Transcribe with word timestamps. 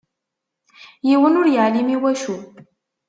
Yiwen 1.07 1.39
ur 1.39 1.47
yeɛlim 1.49 1.89
iwacu. 1.95 2.37